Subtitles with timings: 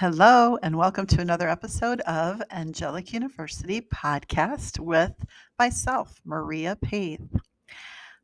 [0.00, 5.10] Hello, and welcome to another episode of Angelic University podcast with
[5.58, 7.28] myself, Maria Paith.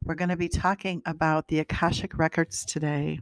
[0.04, 3.18] We're going to be talking about the Akashic Records today.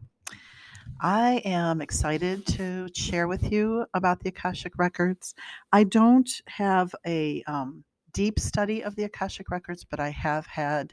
[1.00, 5.34] I am excited to share with you about the Akashic Records.
[5.72, 7.82] I don't have a um,
[8.12, 10.92] deep study of the Akashic Records, but I have had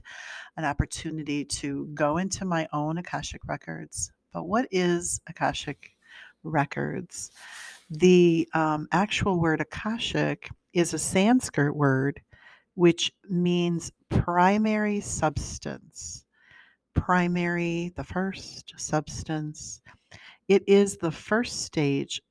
[0.55, 4.13] an opportunity to go into my own Akashic Records.
[4.31, 5.97] But what is Akashic
[6.43, 7.31] Records?
[7.89, 12.21] The um, actual word Akashic is a Sanskrit word
[12.79, 16.23] which means primary substance.
[16.95, 19.81] Primary, the first substance.
[20.47, 22.21] It is the first stage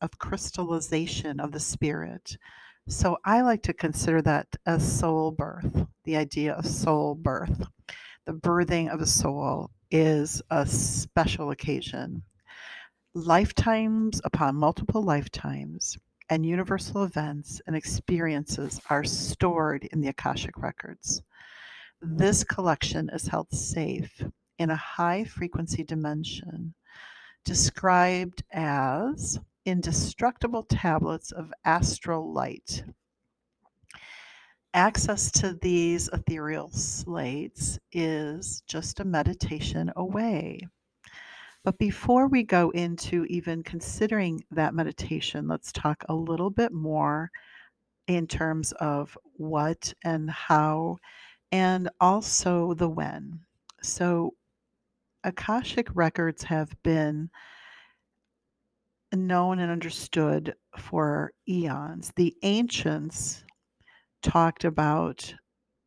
[0.00, 2.36] of crystallization of the spirit.
[2.86, 7.66] So I like to consider that a soul birth, the idea of soul birth.
[8.26, 12.22] The birthing of a soul is a special occasion.
[13.14, 21.20] Lifetimes upon multiple lifetimes and universal events and experiences are stored in the Akashic Records.
[22.00, 24.22] This collection is held safe
[24.60, 26.72] in a high frequency dimension
[27.44, 32.84] described as indestructible tablets of astral light.
[34.72, 40.60] Access to these ethereal slates is just a meditation away.
[41.62, 47.30] But before we go into even considering that meditation, let's talk a little bit more
[48.06, 50.96] in terms of what and how,
[51.52, 53.40] and also the when.
[53.82, 54.34] So,
[55.22, 57.28] Akashic records have been
[59.12, 62.10] known and understood for eons.
[62.16, 63.44] The ancients
[64.22, 65.34] talked about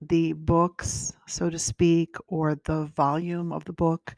[0.02, 4.16] the books, so to speak, or the volume of the book,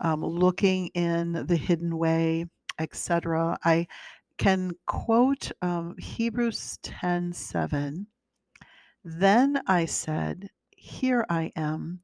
[0.00, 2.46] um, looking in the hidden way,
[2.78, 3.58] etc.
[3.64, 3.86] I
[4.38, 8.06] can quote um, Hebrews 10 7.
[9.04, 12.00] Then I said, Here I am,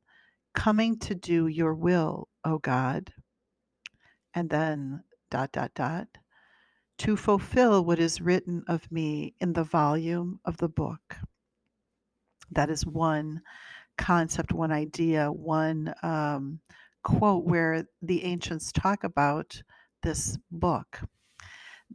[0.54, 3.12] coming to do your will, O God.
[4.34, 6.08] And then dot, dot, dot
[6.98, 11.16] to fulfill what is written of me in the volume of the book.
[12.52, 13.42] That is one
[13.98, 16.60] concept, one idea, one um,
[17.02, 19.62] quote where the ancients talk about
[20.02, 21.00] this book.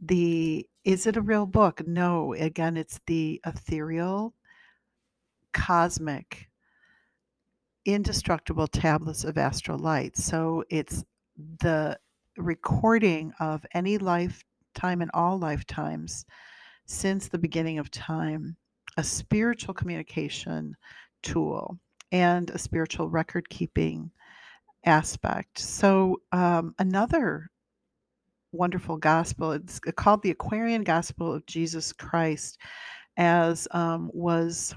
[0.00, 1.86] The is it a real book?
[1.86, 2.32] No.
[2.34, 4.34] Again, it's the ethereal,
[5.52, 6.48] cosmic,
[7.84, 10.16] indestructible tablets of astral light.
[10.16, 11.04] So it's
[11.60, 11.98] the
[12.36, 16.24] recording of any lifetime and all lifetimes
[16.86, 18.56] since the beginning of time,
[18.96, 20.74] a spiritual communication
[21.22, 21.78] tool
[22.12, 24.10] and a spiritual record keeping
[24.88, 25.58] aspect.
[25.58, 27.48] So, um, another
[28.52, 32.58] wonderful gospel, it's called the Aquarian Gospel of Jesus Christ,
[33.16, 34.74] as um, was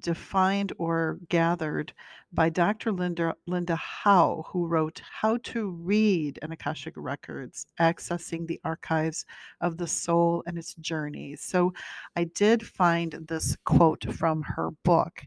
[0.00, 1.92] defined or gathered
[2.32, 2.92] by Dr.
[2.92, 9.26] Linda, Linda Howe, who wrote How to Read an Akashic Records, Accessing the Archives
[9.60, 11.42] of the Soul and Its Journeys.
[11.42, 11.72] So
[12.16, 15.24] I did find this quote from her book,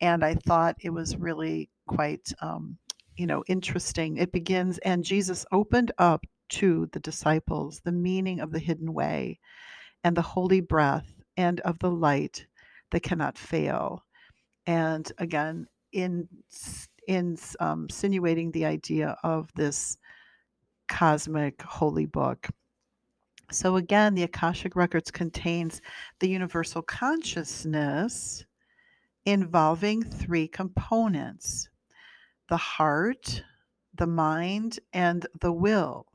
[0.00, 2.76] and I thought it was really quite, um,
[3.16, 4.16] you know, interesting.
[4.16, 9.38] It begins, and Jesus opened up to the disciples the meaning of the hidden way
[10.04, 12.46] and the holy breath and of the light
[12.90, 14.04] that cannot fail.
[14.66, 16.28] And again in
[17.08, 19.96] in um, insinuating the idea of this
[20.88, 22.48] cosmic holy book.
[23.50, 25.80] So again the akashic records contains
[26.20, 28.44] the universal consciousness
[29.24, 31.68] involving three components
[32.48, 33.42] the heart
[33.94, 36.06] the mind and the will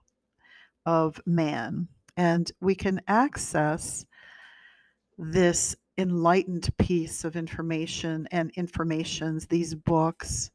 [0.85, 4.05] of man and we can access
[5.17, 10.51] this enlightened piece of information and informations, these books,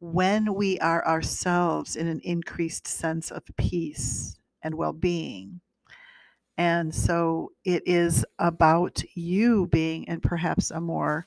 [0.00, 5.60] when we are ourselves in an increased sense of peace and well being.
[6.56, 11.26] And so it is about you being in perhaps a more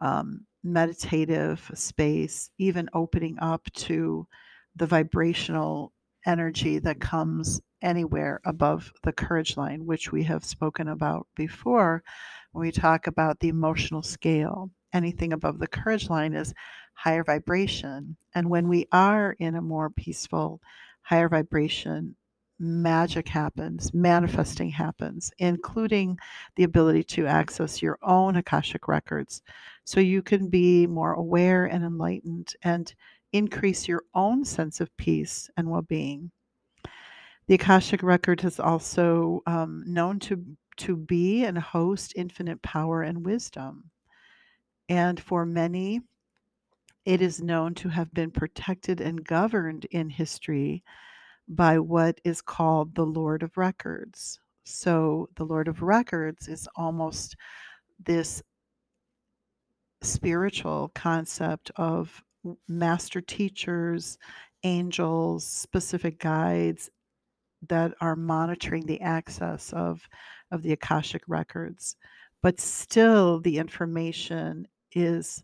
[0.00, 4.26] um, meditative space, even opening up to
[4.74, 5.92] the vibrational
[6.26, 12.02] energy that comes anywhere above the courage line, which we have spoken about before
[12.52, 14.70] when we talk about the emotional scale.
[14.92, 16.54] Anything above the courage line is
[16.94, 18.16] higher vibration.
[18.34, 20.60] And when we are in a more peaceful,
[21.02, 22.16] higher vibration,
[22.58, 26.18] magic happens, manifesting happens, including
[26.56, 29.42] the ability to access your own Akashic records
[29.84, 32.94] so you can be more aware and enlightened and
[33.32, 36.30] increase your own sense of peace and well being.
[37.46, 40.42] The Akashic Record is also um, known to,
[40.78, 43.90] to be and host infinite power and wisdom.
[44.88, 46.00] And for many,
[47.04, 50.82] it is known to have been protected and governed in history
[51.48, 54.40] by what is called the Lord of Records.
[54.64, 57.36] So, the Lord of Records is almost
[58.04, 58.42] this
[60.02, 62.22] spiritual concept of
[62.68, 64.18] master teachers,
[64.64, 66.90] angels, specific guides
[67.68, 70.08] that are monitoring the access of
[70.50, 71.96] of the akashic records
[72.42, 75.42] but still the information is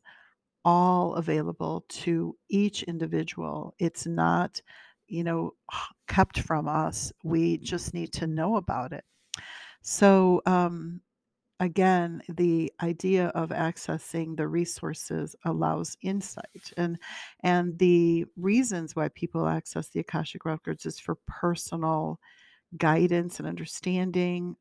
[0.64, 4.60] all available to each individual it's not
[5.10, 5.52] you know
[6.08, 9.04] kept from us we just need to know about it
[9.82, 11.00] so um,
[11.60, 16.72] again, the idea of accessing the resources allows insight.
[16.76, 16.98] And
[17.40, 22.18] and the reasons why people access the Akashic records is for personal
[22.76, 24.56] guidance and understanding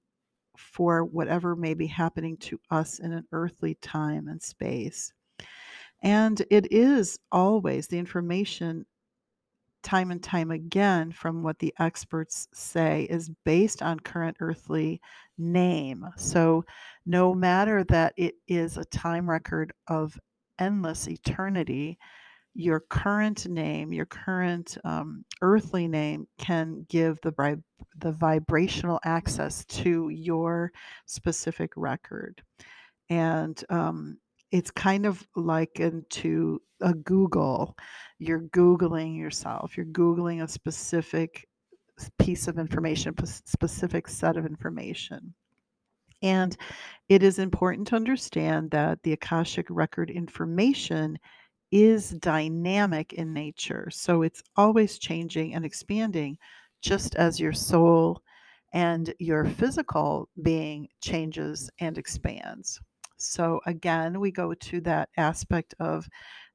[0.57, 5.13] for whatever may be happening to us in an earthly time and space.
[6.01, 8.85] And it is always the information
[9.83, 15.01] time and time again from what the experts say is based on current earthly
[15.37, 16.05] name.
[16.17, 16.65] So,
[17.05, 20.19] no matter that it is a time record of
[20.59, 21.97] endless eternity,
[22.53, 27.61] your current name, your current um, earthly name, can give the
[27.99, 30.71] the vibrational access to your
[31.05, 32.41] specific record,
[33.09, 34.17] and um,
[34.51, 37.77] it's kind of likened to a Google.
[38.17, 39.77] You're Googling yourself.
[39.77, 41.47] You're Googling a specific
[42.17, 45.33] piece of information, specific set of information.
[46.21, 46.55] And
[47.07, 51.17] it is important to understand that the Akashic record information
[51.71, 53.89] is dynamic in nature.
[53.91, 56.37] So it's always changing and expanding,
[56.81, 58.21] just as your soul
[58.73, 62.79] and your physical being changes and expands.
[63.19, 66.07] So again, we go to that aspect of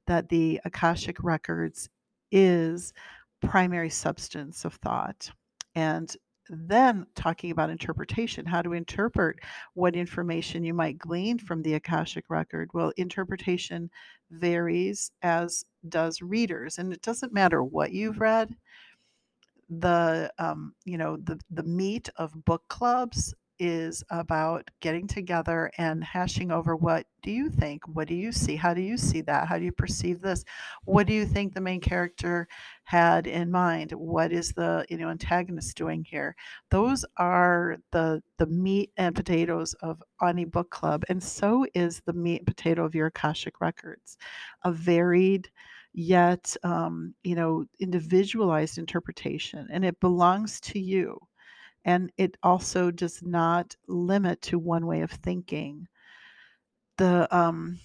[0.07, 1.89] that the Akashic records
[2.31, 2.93] is
[3.41, 5.31] primary substance of thought.
[5.75, 6.15] And
[6.49, 9.37] then talking about interpretation, how to interpret
[9.73, 12.69] what information you might glean from the Akashic record.
[12.73, 13.89] Well, interpretation
[14.31, 18.55] varies as does readers, and it doesn't matter what you've read.
[19.69, 26.03] The um, you know the the meat of book clubs is about getting together and
[26.03, 27.81] hashing over what do you think?
[27.87, 28.55] What do you see?
[28.55, 29.47] How do you see that?
[29.47, 30.43] How do you perceive this?
[30.83, 32.47] What do you think the main character
[32.83, 33.91] had in mind?
[33.91, 36.35] What is the you know antagonist doing here?
[36.69, 42.13] Those are the the meat and potatoes of any book club, and so is the
[42.13, 44.17] meat and potato of your Akashic records.
[44.63, 45.49] A varied
[45.95, 51.17] yet um, you know individualized interpretation and it belongs to you
[51.85, 55.87] and it also does not limit to one way of thinking.
[56.97, 57.79] The um,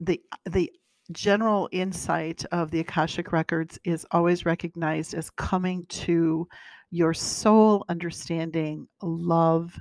[0.00, 0.72] the the
[1.10, 6.48] general insight of the Akashic records is always recognized as coming to
[6.90, 9.76] your soul understanding love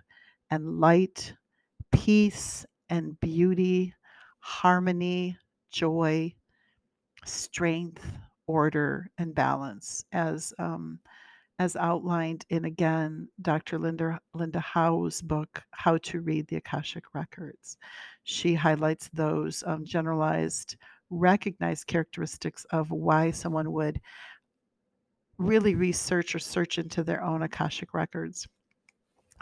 [0.49, 1.33] and light,
[1.91, 3.93] peace and beauty,
[4.39, 5.37] harmony,
[5.71, 6.33] joy,
[7.25, 8.05] strength,
[8.47, 10.99] order, and balance as um,
[11.61, 13.77] as outlined in again Dr.
[13.77, 17.77] Linda Linda Howe's book, How to Read the Akashic Records.
[18.23, 20.75] She highlights those um, generalized,
[21.11, 24.01] recognized characteristics of why someone would
[25.37, 28.47] really research or search into their own Akashic records.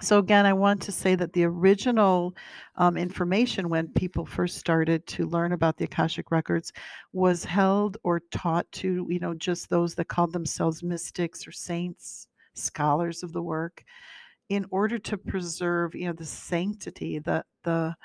[0.01, 2.33] So, again, I want to say that the original
[2.77, 6.71] um, information when people first started to learn about the Akashic records
[7.11, 12.27] was held or taught to, you know, just those that called themselves mystics or saints,
[12.53, 13.83] scholars of the work,
[14.47, 17.95] in order to preserve, you know, the sanctity, the, the,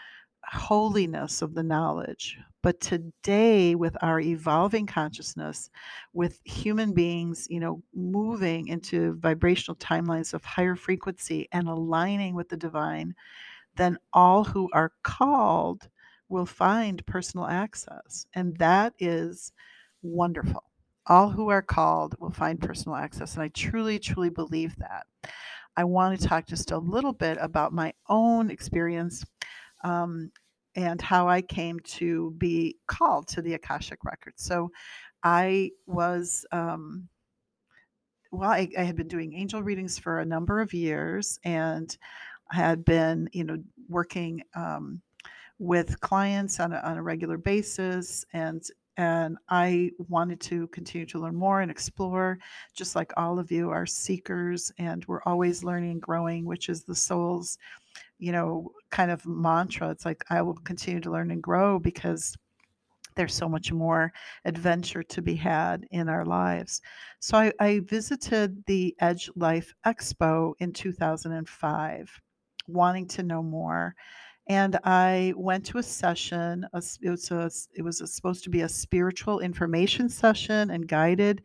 [0.46, 2.38] holiness of the knowledge.
[2.64, 5.68] But today, with our evolving consciousness,
[6.14, 12.48] with human beings, you know, moving into vibrational timelines of higher frequency and aligning with
[12.48, 13.14] the divine,
[13.76, 15.90] then all who are called
[16.30, 18.26] will find personal access.
[18.34, 19.52] And that is
[20.02, 20.64] wonderful.
[21.06, 23.34] All who are called will find personal access.
[23.34, 25.04] And I truly, truly believe that.
[25.76, 29.22] I want to talk just a little bit about my own experience
[29.84, 30.30] um,
[30.76, 34.42] and how I came to be called to the Akashic Records.
[34.42, 34.70] So
[35.22, 37.08] I was, um,
[38.30, 41.96] well, I, I had been doing angel readings for a number of years and
[42.50, 45.00] had been, you know, working um,
[45.58, 48.62] with clients on a, on a regular basis and
[48.96, 52.38] and I wanted to continue to learn more and explore,
[52.74, 56.84] just like all of you are seekers, and we're always learning and growing, which is
[56.84, 57.58] the soul's,
[58.24, 59.90] you know, kind of mantra.
[59.90, 62.34] It's like I will continue to learn and grow because
[63.16, 64.12] there's so much more
[64.46, 66.80] adventure to be had in our lives.
[67.20, 72.20] So I, I visited the Edge Life Expo in 2005,
[72.66, 73.94] wanting to know more.
[74.48, 76.66] And I went to a session.
[76.72, 81.42] It was a, it was a, supposed to be a spiritual information session and guided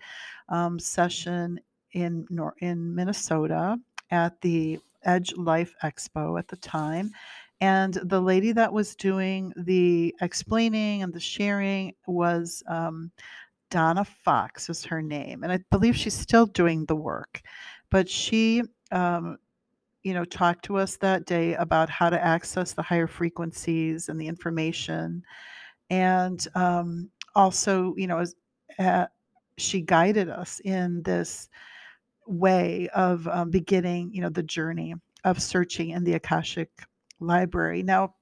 [0.48, 1.60] um, session
[1.92, 2.26] in
[2.62, 3.78] in Minnesota
[4.12, 7.12] at the Edge Life Expo at the time.
[7.62, 13.12] And the lady that was doing the explaining and the sharing was um,
[13.70, 15.44] Donna Fox, is her name.
[15.44, 17.42] And I believe she's still doing the work.
[17.92, 19.38] But she, um,
[20.04, 24.20] you know, talked to us that day about how to access the higher frequencies and
[24.20, 25.24] the information.
[25.90, 28.36] And um, also, you know, as,
[28.78, 29.08] uh,
[29.58, 31.50] she guided us in this
[32.30, 34.94] way of um, beginning, you know, the journey
[35.24, 36.70] of searching in the Akashic
[37.20, 37.84] library.
[37.84, 38.16] Now,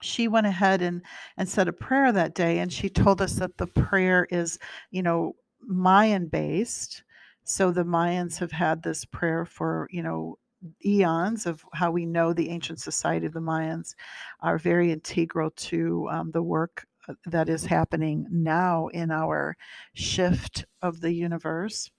[0.00, 1.02] she went ahead and
[1.36, 4.58] and said a prayer that day and she told us that the prayer is,
[4.90, 7.02] you know, Mayan based.
[7.44, 10.38] So the Mayans have had this prayer for, you know,
[10.84, 13.94] eons of how we know the ancient society of the Mayans
[14.40, 19.56] are very integral to um, the work uh, that is happening now in our
[19.94, 21.90] shift of the universe.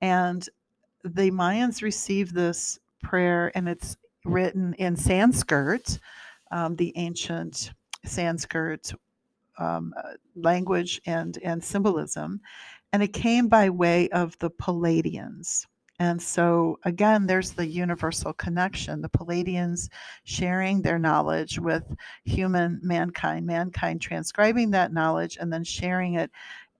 [0.00, 0.48] And
[1.14, 5.98] the Mayans received this prayer, and it's written in Sanskrit,
[6.50, 7.72] um, the ancient
[8.04, 8.92] Sanskrit
[9.58, 12.40] um, uh, language and, and symbolism.
[12.92, 15.66] And it came by way of the Pleiadians.
[15.98, 19.00] And so, again, there's the universal connection.
[19.00, 19.88] The Pleiadians
[20.24, 21.84] sharing their knowledge with
[22.24, 26.30] human mankind, mankind transcribing that knowledge and then sharing it.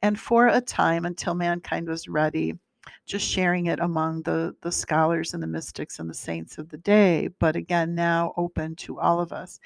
[0.02, 2.59] And for a time until mankind was ready,
[3.07, 6.78] just sharing it among the, the scholars and the mystics and the saints of the
[6.78, 9.61] day, but again, now open to all of us.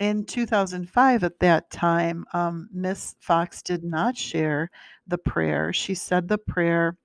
[0.00, 4.70] In 2005, at that time, um, Miss Fox did not share
[5.06, 5.72] the prayer.
[5.72, 6.96] She said the prayer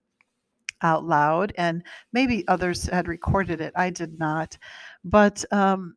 [0.82, 3.74] out loud, and maybe others had recorded it.
[3.76, 4.58] I did not.
[5.04, 5.96] But um,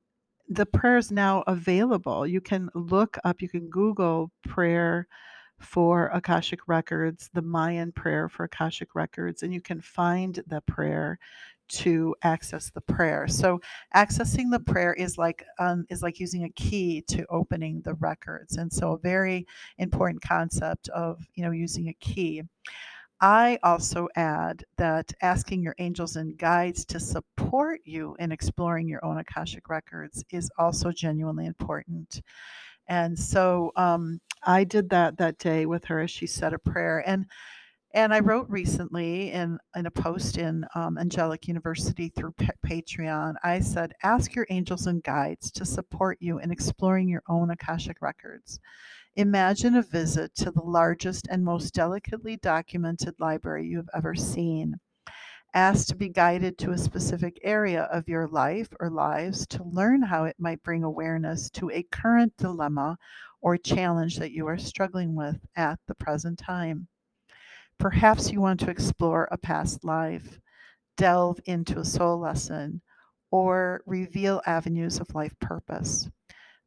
[0.48, 2.26] the prayer is now available.
[2.26, 5.06] You can look up, you can Google prayer
[5.62, 11.18] for Akashic Records, the Mayan prayer for Akashic Records, and you can find the prayer
[11.68, 13.26] to access the prayer.
[13.28, 13.60] So
[13.94, 18.56] accessing the prayer is like um, is like using a key to opening the records,
[18.56, 19.46] and so a very
[19.78, 22.42] important concept of you know using a key.
[23.22, 29.04] I also add that asking your angels and guides to support you in exploring your
[29.04, 32.20] own Akashic records is also genuinely important.
[32.88, 37.02] And so um, I did that that day with her as she said a prayer.
[37.06, 37.26] And
[37.94, 42.34] and I wrote recently in, in a post in um, Angelic University through
[42.66, 47.50] Patreon, I said, ask your angels and guides to support you in exploring your own
[47.50, 48.58] Akashic records.
[49.16, 54.80] Imagine a visit to the largest and most delicately documented library you have ever seen.
[55.54, 60.00] Ask to be guided to a specific area of your life or lives to learn
[60.00, 62.96] how it might bring awareness to a current dilemma
[63.42, 66.88] or challenge that you are struggling with at the present time.
[67.78, 70.40] Perhaps you want to explore a past life,
[70.96, 72.80] delve into a soul lesson,
[73.30, 76.08] or reveal avenues of life purpose.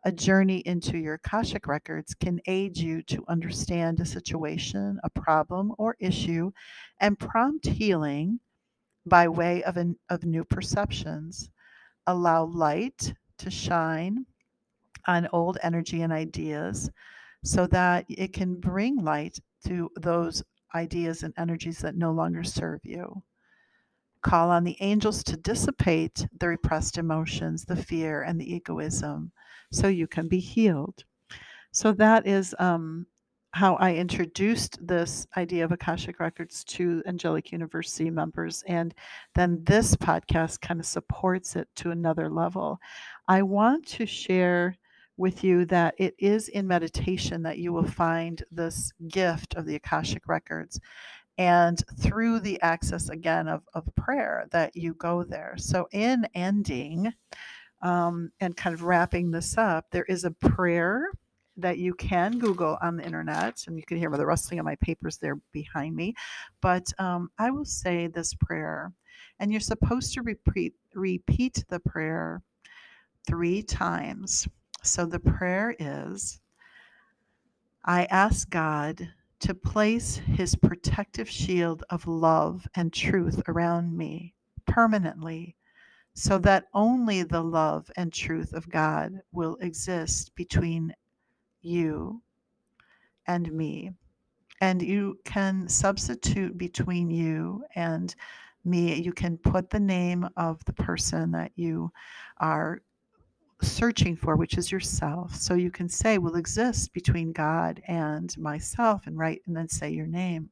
[0.03, 5.73] A journey into your Akashic records can aid you to understand a situation, a problem,
[5.79, 6.51] or issue
[6.99, 8.39] and prompt healing
[9.05, 11.49] by way of, an, of new perceptions.
[12.07, 14.25] Allow light to shine
[15.07, 16.89] on old energy and ideas
[17.43, 20.43] so that it can bring light to those
[20.73, 23.21] ideas and energies that no longer serve you.
[24.21, 29.31] Call on the angels to dissipate the repressed emotions, the fear, and the egoism
[29.71, 31.03] so you can be healed.
[31.71, 33.05] So that is um,
[33.55, 38.65] how I introduced this idea of Akashic Records to Angelic University members.
[38.67, 38.93] And
[39.33, 42.81] then this podcast kind of supports it to another level.
[43.29, 44.75] I want to share
[45.15, 49.75] with you that it is in meditation that you will find this gift of the
[49.75, 50.81] Akashic Records.
[51.37, 55.53] And through the access again of, of prayer, that you go there.
[55.55, 57.13] So, in ending
[57.81, 61.07] um, and kind of wrapping this up, there is a prayer
[61.57, 64.75] that you can Google on the internet, and you can hear the rustling of my
[64.75, 66.13] papers there behind me.
[66.61, 68.91] But um, I will say this prayer,
[69.39, 72.41] and you're supposed to repeat repeat the prayer
[73.27, 74.47] three times.
[74.83, 76.39] So the prayer is
[77.85, 79.07] I ask God
[79.41, 84.33] to place his protective shield of love and truth around me
[84.65, 85.55] permanently
[86.15, 90.93] so that only the love and truth of God will exist between
[91.65, 92.21] you
[93.27, 93.91] and me.
[94.61, 98.15] And you can substitute between you and
[98.63, 98.95] me.
[98.95, 101.91] You can put the name of the person that you
[102.37, 102.81] are
[103.61, 105.35] searching for, which is yourself.
[105.35, 109.89] So you can say, will exist between God and myself, and write and then say
[109.89, 110.49] your name.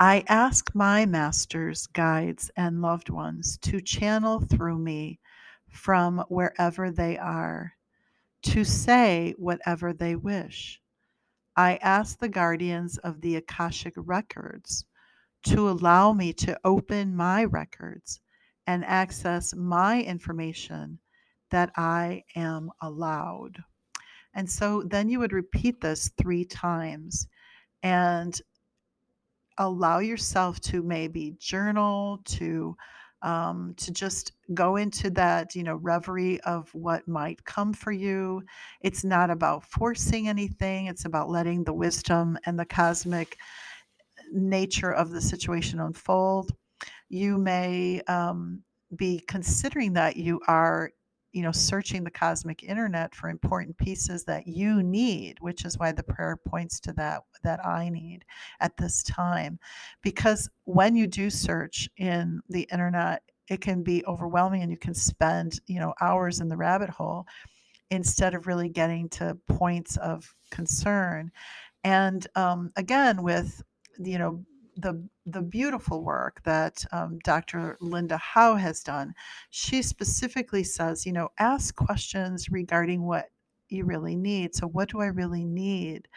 [0.00, 5.18] I ask my masters, guides, and loved ones to channel through me
[5.68, 7.72] from wherever they are,
[8.52, 10.80] to say whatever they wish.
[11.56, 14.84] I ask the guardians of the Akashic records
[15.44, 18.20] to allow me to open my records
[18.66, 20.98] and access my information
[21.50, 23.62] that I am allowed.
[24.34, 27.26] And so then you would repeat this three times.
[27.82, 28.40] And
[29.58, 32.76] allow yourself to maybe journal to
[33.22, 38.42] um, to just go into that you know reverie of what might come for you.
[38.80, 43.36] It's not about forcing anything it's about letting the wisdom and the cosmic
[44.32, 46.52] nature of the situation unfold.
[47.08, 48.62] You may um,
[48.94, 50.92] be considering that you are
[51.32, 55.92] you know searching the cosmic internet for important pieces that you need which is why
[55.92, 58.24] the prayer points to that that i need
[58.60, 59.58] at this time.
[60.02, 64.94] Because when you do search in the internet it can be overwhelming and you can
[64.94, 67.26] spend you know hours in the rabbit hole
[67.90, 71.30] instead of really getting to points of concern.
[71.84, 73.62] And um, again with
[73.98, 74.44] you know
[74.78, 77.76] the the beautiful work that um, Dr.
[77.80, 79.12] Linda Howe has done.
[79.50, 83.26] She specifically says, you know, ask questions regarding what
[83.68, 84.54] you really need.
[84.54, 86.08] So, what do I really need?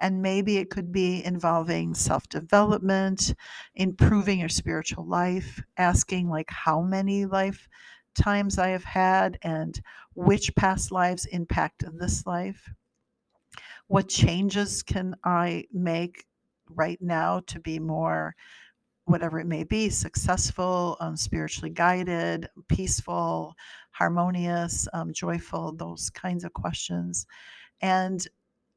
[0.00, 3.34] And maybe it could be involving self development,
[3.74, 9.80] improving your spiritual life, asking, like, how many lifetimes I have had and
[10.14, 12.70] which past lives impact this life.
[13.88, 16.24] What changes can I make
[16.74, 18.34] right now to be more
[19.04, 23.54] whatever it may be successful um, spiritually guided peaceful
[23.90, 27.26] harmonious um, joyful those kinds of questions.
[27.80, 28.26] And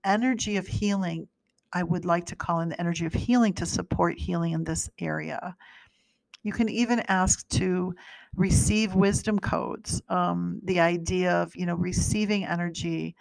[0.04, 1.28] energy of healing
[1.72, 4.90] i would like to call in the energy of healing to support healing in this
[5.00, 5.56] area.
[6.44, 7.96] You can even ask to
[8.36, 13.16] receive wisdom codes um, the idea of you know receiving energy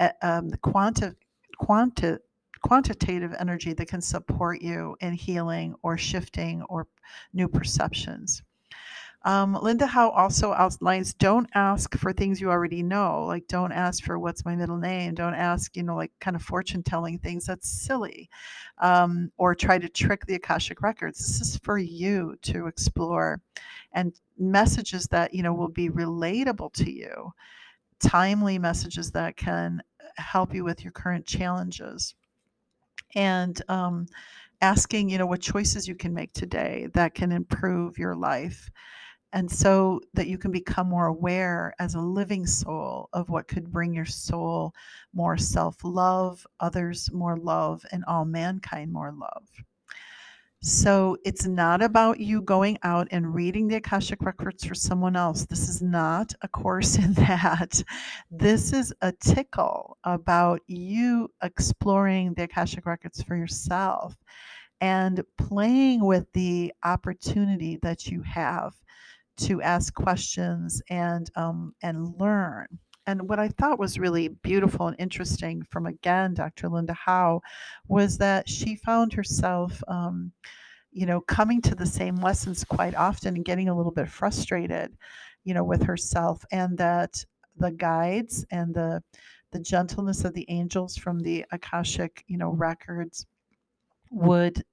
[0.00, 1.12] uh, um, the quanti-
[1.58, 2.18] quanti-
[2.64, 6.86] quantitative energy that can support you in healing or shifting or
[7.34, 8.42] new perceptions.
[9.26, 13.26] Um, Linda Howe also outlines don't ask for things you already know.
[13.26, 15.14] Like, don't ask for what's my middle name.
[15.14, 17.44] Don't ask, you know, like kind of fortune telling things.
[17.44, 18.30] That's silly.
[18.78, 21.18] Um, or try to trick the Akashic Records.
[21.18, 23.42] This is for you to explore
[23.92, 27.30] and messages that, you know, will be relatable to you,
[28.00, 29.82] timely messages that can
[30.16, 32.14] help you with your current challenges
[33.14, 34.06] and um,
[34.60, 38.70] asking, you know, what choices you can make today that can improve your life.
[39.32, 43.72] And so that you can become more aware as a living soul of what could
[43.72, 44.72] bring your soul
[45.12, 49.48] more self love, others more love, and all mankind more love.
[50.66, 55.44] So it's not about you going out and reading the Akashic Records for someone else.
[55.44, 57.82] This is not a course in that.
[58.30, 64.16] This is a tickle about you exploring the Akashic Records for yourself
[64.80, 68.72] and playing with the opportunity that you have
[69.40, 72.68] to ask questions and um, and learn.
[73.06, 76.68] And what I thought was really beautiful and interesting from again Dr.
[76.68, 77.42] Linda Howe
[77.88, 80.32] was that she found herself, um,
[80.90, 84.96] you know, coming to the same lessons quite often and getting a little bit frustrated,
[85.44, 87.24] you know, with herself, and that
[87.56, 89.02] the guides and the
[89.52, 93.26] the gentleness of the angels from the Akashic, you know, records
[94.10, 94.64] would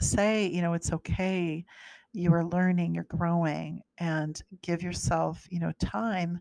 [0.00, 1.64] say, you know, it's okay.
[2.12, 6.40] You are learning, you're growing, and give yourself, you know, time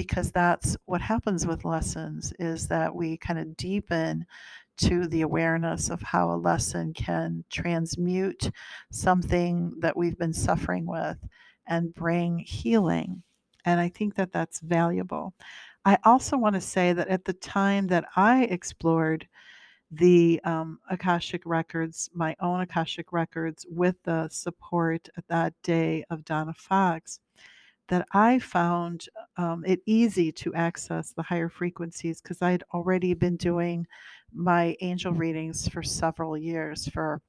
[0.00, 4.24] because that's what happens with lessons is that we kind of deepen
[4.78, 8.50] to the awareness of how a lesson can transmute
[8.90, 11.18] something that we've been suffering with
[11.66, 13.22] and bring healing.
[13.66, 15.34] And I think that that's valuable.
[15.84, 19.28] I also want to say that at the time that I explored
[19.90, 26.24] the um, Akashic records, my own Akashic records, with the support at that day of
[26.24, 27.20] Donna Fox,
[27.90, 33.36] that I found um, it easy to access the higher frequencies because I'd already been
[33.36, 33.86] doing
[34.32, 37.20] my angel readings for several years for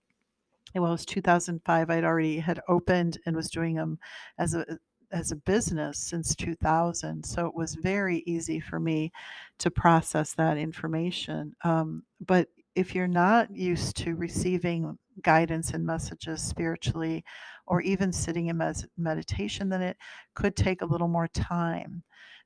[0.76, 1.90] well, it was 2005.
[1.90, 4.00] I'd already had opened and was doing them
[4.38, 4.66] as a
[5.12, 7.26] as a business since 2000.
[7.26, 9.12] So it was very easy for me
[9.58, 11.54] to process that information.
[11.64, 17.24] Um, but if you're not used to receiving guidance and messages spiritually,
[17.68, 19.98] or even sitting in mes- meditation, then it
[20.36, 22.04] could take a little more time.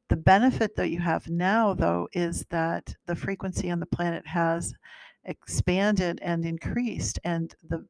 [0.09, 4.73] The benefit that you have now, though, is that the frequency on the planet has
[5.25, 7.85] expanded and increased, and the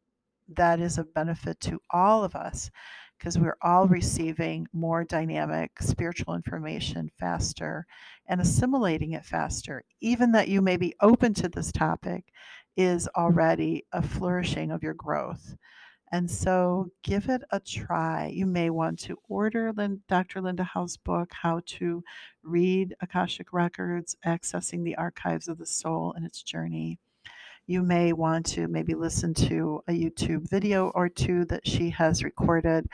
[0.55, 2.69] that is a benefit to all of us
[3.17, 7.85] because we're all receiving more dynamic spiritual information faster
[8.27, 9.83] and assimilating it faster.
[10.01, 12.25] Even that you may be open to this topic
[12.77, 15.55] is already a flourishing of your growth.
[16.11, 18.27] And so give it a try.
[18.27, 19.73] You may want to order
[20.07, 20.41] Dr.
[20.41, 22.03] Linda Howe's book, How to
[22.43, 26.99] Read Akashic Records, Accessing the Archives of the Soul and Its Journey
[27.67, 32.23] you may want to maybe listen to a YouTube video or two that she has
[32.23, 32.87] recorded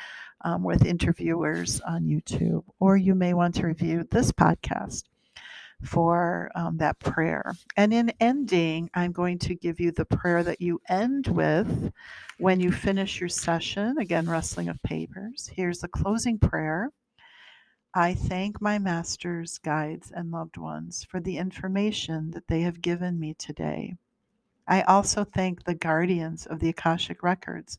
[0.43, 5.03] um, with interviewers on YouTube, or you may want to review this podcast
[5.83, 7.53] for um, that prayer.
[7.75, 11.91] And in ending, I'm going to give you the prayer that you end with
[12.37, 13.97] when you finish your session.
[13.99, 15.49] Again, Rustling of Papers.
[15.53, 16.91] Here's the closing prayer.
[17.93, 23.19] I thank my masters, guides, and loved ones for the information that they have given
[23.19, 23.95] me today.
[24.67, 27.77] I also thank the guardians of the Akashic Records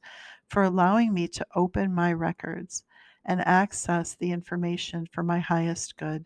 [0.49, 2.85] for allowing me to open my records
[3.25, 6.25] and access the information for my highest good.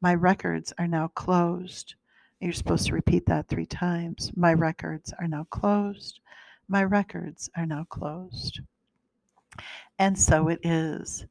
[0.00, 1.94] My records are now closed.
[2.40, 4.32] You're supposed to repeat that three times.
[4.34, 6.20] My records are now closed.
[6.68, 8.60] My records are now closed.
[9.98, 11.26] And so it is.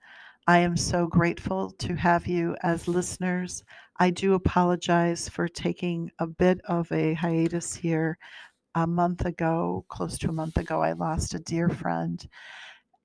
[0.47, 3.63] I am so grateful to have you as listeners.
[3.99, 8.17] I do apologize for taking a bit of a hiatus here.
[8.75, 12.25] A month ago, close to a month ago, I lost a dear friend,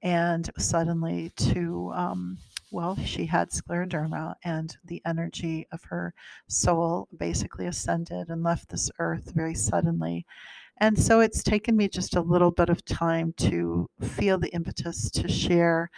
[0.03, 2.39] and suddenly, to um,
[2.71, 6.15] well, she had scleroderma, and the energy of her
[6.49, 10.27] soul basically ascended and left this earth very suddenly.
[10.81, 15.11] And so it's taken me just a little bit of time to feel the impetus
[15.13, 15.91] to share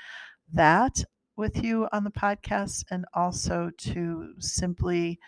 [0.53, 1.05] that
[1.37, 5.19] with you on the podcast and also to simply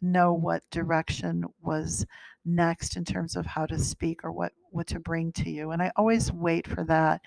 [0.00, 2.06] know what direction was
[2.44, 5.72] next in terms of how to speak or what what to bring to you.
[5.72, 7.20] And i always wait for that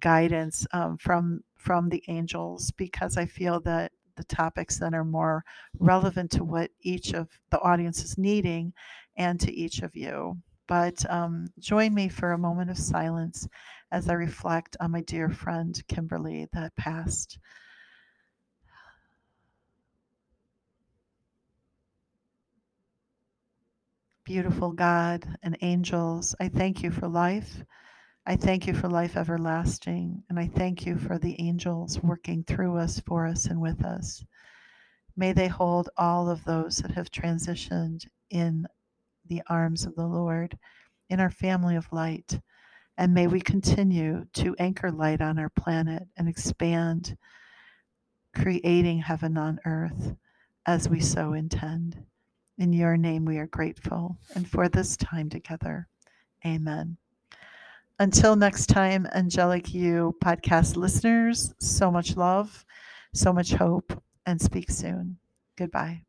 [0.00, 5.44] guidance um, from from the angels because i feel that the topics then are more
[5.78, 8.72] relevant to what each of the audience is needing
[9.16, 10.36] and to each of you.
[10.68, 13.48] But um, join me for a moment of silence
[13.90, 17.38] as i reflect on my dear friend kimberly that passed
[24.32, 27.62] beautiful God and angels, I thank you for life.
[28.24, 30.22] I thank you for life everlasting.
[30.30, 34.24] And I thank you for the angels working through us, for us, and with us.
[35.18, 38.66] May they hold all of those that have transitioned in
[39.26, 40.56] the arms of the Lord,
[41.10, 42.40] in our family of light.
[42.96, 47.18] And may we continue to anchor light on our planet and expand,
[48.34, 50.14] creating heaven on earth
[50.64, 52.02] as we so intend.
[52.58, 55.88] In your name we are grateful, and for this time together.
[56.44, 56.98] Amen.
[57.98, 62.64] Until next time, Angelic U podcast listeners, so much love,
[63.14, 63.92] so much hope,
[64.26, 65.16] and speak soon.
[65.56, 66.02] Goodbye.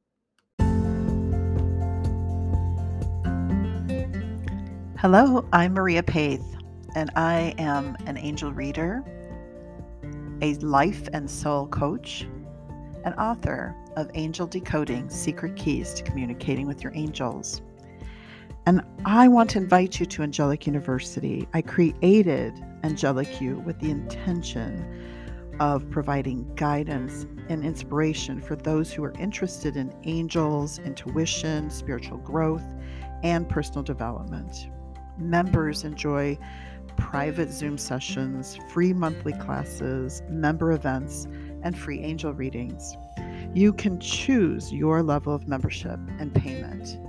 [4.99, 6.43] Hello, I'm Maria Paith,
[6.95, 9.01] and I am an angel reader,
[10.41, 12.27] a life and soul coach,
[13.05, 17.61] an author of Angel Decoding Secret Keys to Communicating with Your Angels.
[18.65, 21.47] And I want to invite you to Angelic University.
[21.53, 22.53] I created
[22.83, 25.03] Angelic U with the intention
[25.59, 32.63] of providing guidance and inspiration for those who are interested in angels, intuition, spiritual growth,
[33.23, 34.69] and personal development.
[35.17, 36.37] Members enjoy
[36.95, 41.27] private Zoom sessions, free monthly classes, member events,
[41.63, 42.97] and free angel readings.
[43.53, 46.99] You can choose your level of membership and payment.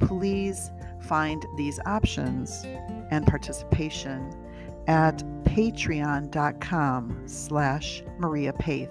[0.00, 0.70] Please
[1.02, 2.64] find these options
[3.10, 4.32] and participation
[4.86, 8.90] at patreon.com slash Maria Paith.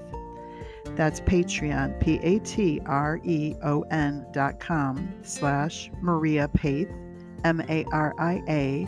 [0.96, 2.36] That's Patreon, P-A-T-R-E-O-N
[4.32, 6.92] dot com slash Maria Paith,
[7.44, 8.88] M-A-R-I-A,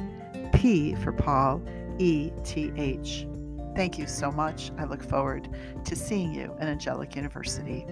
[0.54, 1.62] P for Paul,
[1.98, 3.28] E-T-H.
[3.76, 4.72] Thank you so much.
[4.78, 5.50] I look forward
[5.84, 7.86] to seeing you at Angelic University.